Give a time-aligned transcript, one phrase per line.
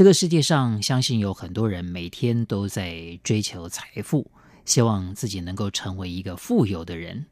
[0.00, 4.30] 这个世界上，相信有很多人每天都在追求财富，
[4.64, 7.26] 希望自己能够成为一个富有的人。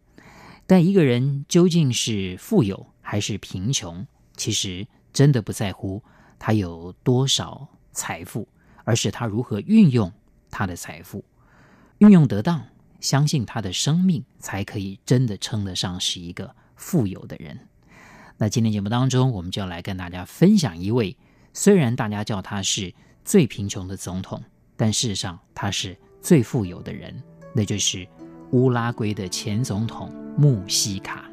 [0.67, 6.03] 但一个人究竟是富有还是贫穷，其实真的不在乎
[6.39, 8.47] 他有多少财富，
[8.85, 10.13] 而是他如何运用
[10.51, 11.25] 他的财富。
[12.01, 12.63] 运用得当，
[13.01, 17.59] 相信他的生命才可以真的称得上是一个富有的人。
[18.37, 21.17] 那今天节目当中，我们就要来跟大家分享一位。
[21.61, 22.95] 虽然大家叫他是
[23.25, 24.41] 最贫穷的总统，
[24.77, 27.21] 但事实上他是最富有的人，
[27.53, 28.07] 那就是
[28.53, 31.29] 乌拉圭的前总统穆希卡。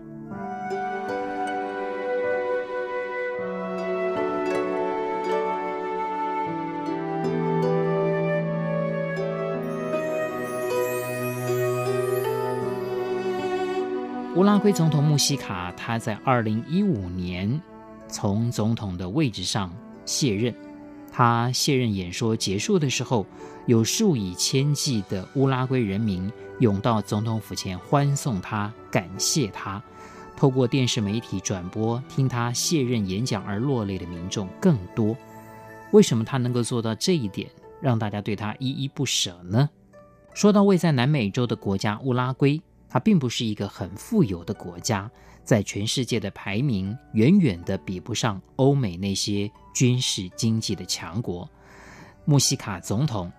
[14.36, 17.62] 乌拉圭总统穆希卡，他在二零一五年
[18.08, 19.72] 从总统的位置上。
[20.06, 20.53] 卸任，
[21.11, 23.25] 他卸任演说结束的时候，
[23.66, 29.81] 有数以千计的乌拉圭人民涌到总统府前欢送他、感谢他。
[30.38, 35.16] 透过电视媒体转播听他卸任演讲而落泪的民众更多。
[35.92, 37.50] 为什么他能够做到这一点，
[37.81, 39.70] 让大家对他依依不舍呢？
[40.33, 42.61] 说到位在南美洲的国家乌拉圭，
[42.96, 45.12] 它并不是一个很富有的国家。
[45.44, 51.48] 在全世界的排名远远的比不上欧美那些军事经济的强国。
[52.23, 53.30] 穆希卡总统，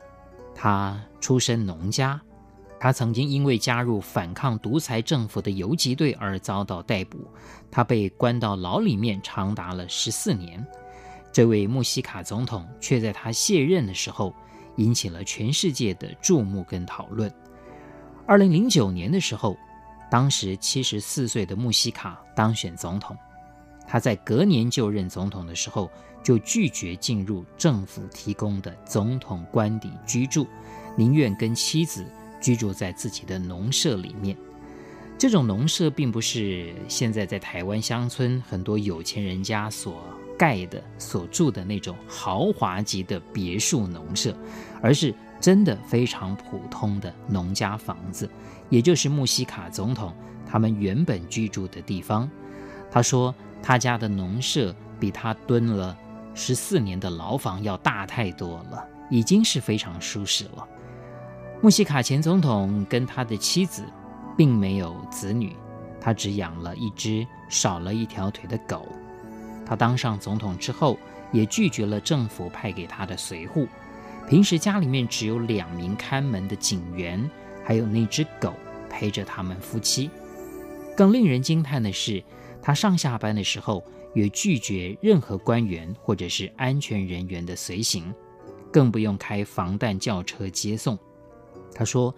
[0.54, 2.20] 他出身农家，
[2.78, 7.26] 他曾经因为加入反抗独裁政府的游击队而遭到逮捕，
[7.70, 10.64] 他被关到牢里面长达了十四年。
[11.32, 14.34] 这位穆希卡总统却在他卸任的时候
[14.76, 17.32] 引起了全世界的注目跟讨论。
[18.26, 19.56] 二零零九年的时候。
[20.08, 23.16] 当时七十四岁的穆希卡当选总统，
[23.88, 25.90] 他在隔年就任总统的时候，
[26.22, 30.46] 就拒绝进入政府提供的总统官邸居住，
[30.96, 32.06] 宁愿跟妻子
[32.40, 34.36] 居住在自己的农舍里面。
[35.18, 40.04] 这种农舍并不是现在在台湾乡村很多有钱人家所
[40.38, 44.38] 盖的、所住的那种豪华级的别墅农舍，
[44.80, 48.28] 而是真的非常普通的农家房子。
[48.68, 50.12] 也就是穆希卡总统
[50.44, 52.28] 他们原本居住的地方，
[52.90, 55.96] 他说他家的农舍比他蹲了
[56.34, 60.66] 十四年的牢房要大太多了，已经是非常舒适了。
[61.62, 63.84] 穆希卡前总统跟他的妻子
[64.36, 65.56] 并没有子女，
[66.00, 68.86] 他只养了一只少了一条腿的狗。
[69.64, 70.98] 他当上总统之后，
[71.32, 73.66] 也拒绝了政府派给他的随扈，
[74.28, 77.28] 平时家里面只有两名看门的警员。
[77.66, 78.54] 还有那只狗
[78.88, 80.08] 陪着他们夫妻。
[80.96, 82.22] 更令人惊叹的是，
[82.62, 83.84] 他上下班的时候
[84.14, 88.14] 也拒绝任何官员或者是安全人员的随行，
[88.72, 90.96] 更不用开防弹轿车接送。
[91.74, 92.14] 他说：“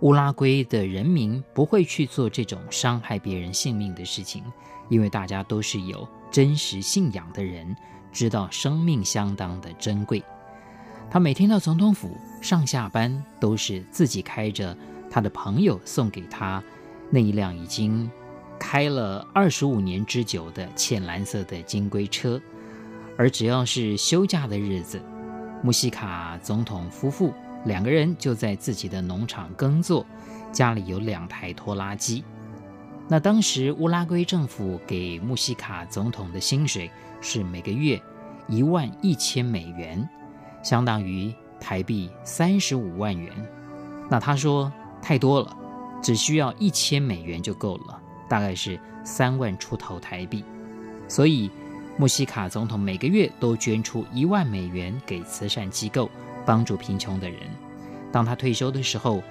[0.00, 4.42] 乌拉圭的人民不会去做这种伤害别人性命的事情，
[4.88, 7.76] 因为大家都是有真实信仰的人，
[8.10, 10.24] 知道生命相当的珍贵。”
[11.10, 14.76] 他每天到总统府上下班都是自己开着
[15.10, 16.62] 他的朋友送给他
[17.10, 18.08] 那一辆已经
[18.60, 22.40] 开了二十五年之久的浅蓝色的金龟车，
[23.18, 25.02] 而只要是休假的日子，
[25.64, 27.34] 穆希卡总统夫妇
[27.64, 30.06] 两个人就在自己的农场耕作，
[30.52, 32.22] 家里有两台拖拉机。
[33.08, 36.88] 那当时乌拉圭政府给穆希卡总统的薪水
[37.20, 38.00] 是每个月
[38.46, 40.08] 一万一千美元。
[40.62, 43.32] 相当于台币三十五万元，
[44.08, 44.72] 那他说
[45.02, 45.56] 太多了，
[46.02, 50.44] 只需要一千美元就够了，大概是三万出头台币。
[51.08, 51.50] 所以
[51.96, 56.10] 穆希卡总统每个月都捐出一万美元给慈善机构，
[56.46, 57.40] 帮助贫穷的人。
[58.12, 59.22] 当他退休的时候，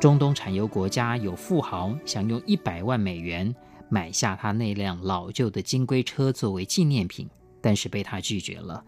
[0.00, 3.54] 中东产油国家有富豪想用一百万美元
[3.88, 7.28] 买下他那辆老旧的金龟车作为纪念品，
[7.60, 8.84] 但是被他拒绝了。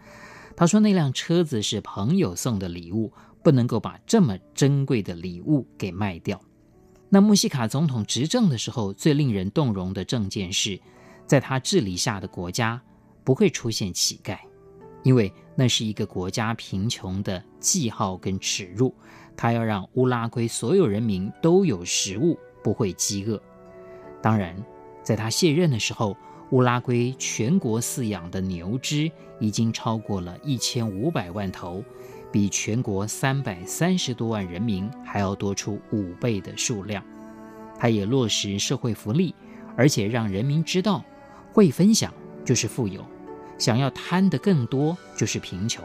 [0.58, 3.12] 他说：“那辆车子是朋友送的礼物，
[3.44, 6.40] 不能够把这么珍贵的礼物给卖掉。”
[7.08, 10.76] 那穆希卡总统执政的时候，最令人动容的政见是，
[11.28, 12.82] 在他治理下的国家
[13.22, 14.36] 不会出现乞丐，
[15.04, 18.92] 因为那是一个国家贫穷的记号跟耻辱。
[19.36, 23.40] 他要让乌拉圭所有人民都有食物，不会饥饿。
[24.20, 24.60] 当然，
[25.04, 26.16] 在他卸任的时候，
[26.50, 31.84] 乌拉圭全国饲养的牛只已经超过了一千五百万头，
[32.32, 37.04] 比全国三百三十多万人民还要多出五倍的数量。
[37.78, 39.34] 他也落实社会福利，
[39.76, 41.04] 而且让人民知道，
[41.52, 42.12] 会分享
[42.44, 43.04] 就是富有，
[43.58, 45.84] 想要贪得更多就是贫穷。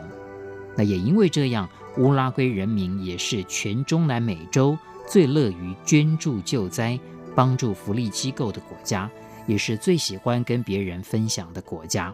[0.75, 1.69] 那也因为这样。
[2.00, 4.75] 乌拉圭人民也是全中南美洲
[5.07, 7.00] 最乐于捐助救灾、
[7.36, 9.07] 帮助福利机构的国家，
[9.48, 12.13] 也是最喜欢跟别人分享的国家。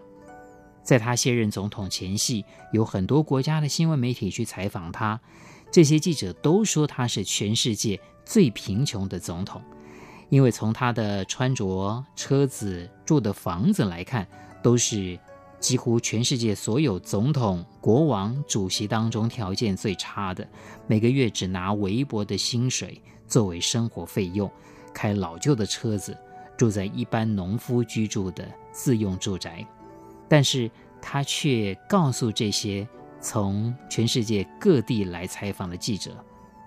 [0.83, 5.19] 在他卸任总统前夕，有很多国家的新闻媒体去采访他，
[5.71, 9.61] 这些记者都说他是全世界最贫穷的总统，
[10.29, 14.27] 因为从他的穿着、车子、住的房子来看，
[14.61, 15.19] 都是。
[15.59, 20.47] 几乎全世界所有总统、国王、主席当中条件最差的，
[20.87, 24.49] 每个月只拿微薄的薪水作为生活费用，
[24.93, 26.17] 开老旧的车子，
[26.59, 29.65] 住在一般农夫居住的自用住宅。
[30.27, 30.69] 但是
[31.01, 32.85] 他却告诉这些
[33.21, 36.11] 从全世界各地来采访的记者，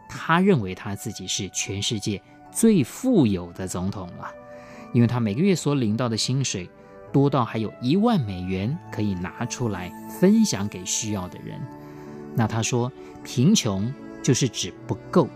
[0.09, 4.33] 他认为他自己是全世界最富有的总统了，
[4.95, 6.69] 因为他每个月所领到的薪水。
[7.13, 11.61] 多到还有一万美元可以拿出来分享给需要的人。
[12.35, 12.91] 那他说，
[13.23, 13.93] 贫穷
[14.23, 15.29] 就是指不够，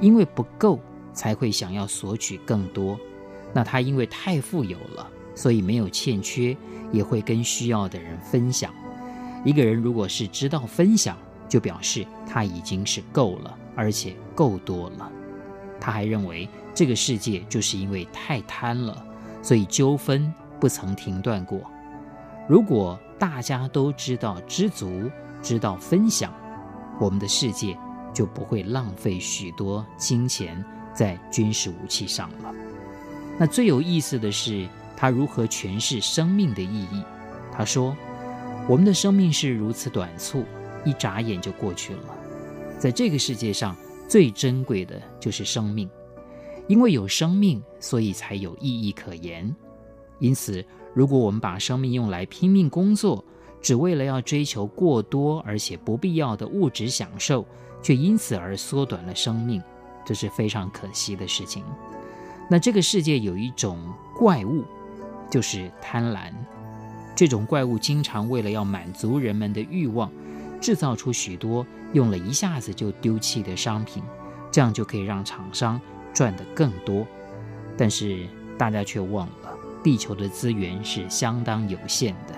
[0.00, 0.80] 因为不够
[1.12, 2.98] 才会想要索取更多。
[3.52, 6.56] 那他因为太富有了，所以没有欠缺，
[6.90, 8.72] 也会跟需要的人分享。
[9.44, 11.16] 一个人如果是知道分享，
[11.48, 15.10] 就表示他已经是够了，而且够多了。
[15.80, 19.04] 他还认为，这个世界就是因为太贪了，
[19.42, 20.32] 所以纠纷。
[20.60, 21.60] 不曾停断过。
[22.48, 25.10] 如果大家都知道知足，
[25.42, 26.32] 知道分享，
[27.00, 27.76] 我们的世界
[28.14, 30.64] 就不会浪费许多金钱
[30.94, 32.54] 在军事武器上了。
[33.42, 37.02] 那最有意思的是，他如何诠释生命的意义。
[37.50, 37.92] 他说
[38.70, 40.44] ：“我们的生命是如此短促，
[40.84, 42.02] 一眨眼就过去了。
[42.78, 45.90] 在这个世界上，最珍贵的就是生命，
[46.68, 49.52] 因为有生命，所以才有意义可言。”
[50.20, 50.64] 因此，
[50.94, 53.24] 如果我们把生命用来拼命工作，
[53.60, 57.44] 只为了要追求过多而且不必要的物质享受，
[57.82, 59.60] 却因此而缩短了生命，
[60.06, 61.64] 这是非常可惜的事情。
[62.52, 63.78] 那这个世界有一种
[64.14, 64.62] 怪物，
[65.30, 66.30] 就是贪婪。
[67.16, 70.12] 这种怪物经常为了要满足人们的欲望，
[70.60, 74.02] 制造出许多用了一下子就丢弃的商品，
[74.50, 75.80] 这样就可以让厂商
[76.12, 77.06] 赚得更多。
[77.74, 78.28] 但是
[78.58, 79.50] 大家却忘了。
[79.82, 82.34] 地球的资源是相当有限的，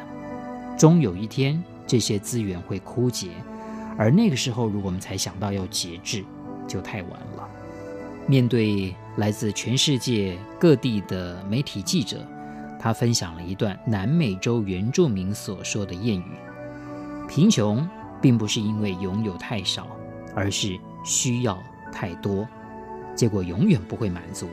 [0.78, 3.31] 终有一天这些资源会枯竭，
[3.99, 6.25] 而那个时候，如果我们才想到要节制，
[6.69, 7.49] 就太晚了。
[8.28, 12.26] 面对来自全世界各地的媒体记者，
[12.78, 16.32] 他分享了一段南美洲原住民所说的谚语：
[17.28, 17.88] 贫穷
[18.20, 19.87] 并不是因为拥有太少，
[20.34, 21.62] 而是需要
[21.93, 22.46] 太多，
[23.14, 24.49] 结果永远不会满足，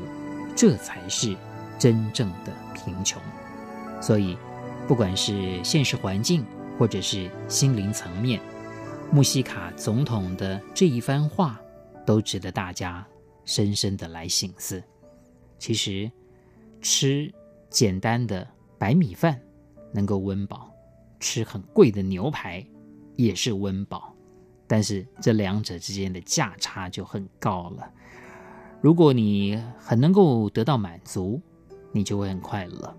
[0.55, 1.35] 这才是。
[1.79, 3.19] 真正的贫穷，
[3.99, 4.37] 所以
[4.87, 6.45] 不管是现实环境，
[6.77, 8.39] 或者是心灵层面，
[9.11, 11.59] 穆希卡总统的这一番话，
[12.05, 13.03] 都值得大家
[13.45, 14.81] 深深的来醒思。
[15.57, 16.11] 其实，
[16.81, 17.31] 吃
[17.69, 19.39] 简单的白米饭
[19.93, 20.71] 能够温饱，
[21.19, 22.65] 吃很贵的牛排
[23.15, 24.15] 也是温饱，
[24.67, 27.91] 但是这两者之间的价差就很高了。
[28.81, 31.39] 如果你很能够得到满足，
[31.91, 32.97] 你就会很快乐。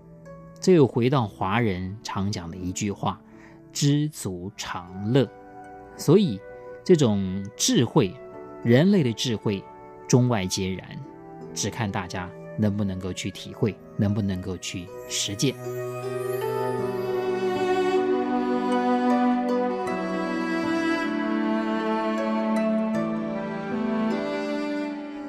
[0.61, 3.21] 这又回到华人常讲的一句话
[3.73, 5.29] ：“知足常乐。”
[5.97, 6.39] 所以，
[6.85, 8.15] 这种智慧，
[8.63, 9.61] 人类的智慧，
[10.07, 10.87] 中外皆然，
[11.53, 15.55] 只看大家能不能够去体会，能不能够去实践。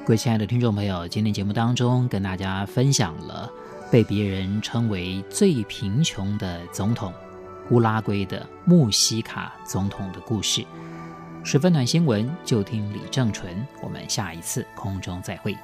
[0.07, 3.51] 各位亲爱的听众朋友，今天节目当中跟大家分享了
[3.91, 7.11] 被别人称为最贫穷的总统——
[7.73, 10.63] 乌拉圭的穆希卡总统的故事。
[11.45, 13.55] 十分暖新闻，就听李正淳。
[13.83, 15.55] 我们下一次空中再会。